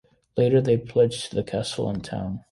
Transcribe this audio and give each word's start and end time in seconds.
Later, 0.35 0.61
they 0.61 0.77
pledged 0.77 1.31
the 1.35 1.43
castle 1.43 1.87
and 1.87 2.03
town. 2.03 2.39